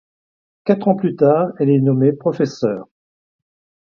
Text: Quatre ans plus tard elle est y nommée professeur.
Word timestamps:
Quatre 0.65 0.87
ans 0.87 0.95
plus 0.95 1.15
tard 1.15 1.51
elle 1.59 1.69
est 1.69 1.75
y 1.75 1.81
nommée 1.83 2.11
professeur. 2.11 2.87